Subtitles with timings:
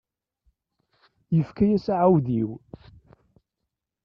[1.35, 2.51] Yefka-yas aɛudiw.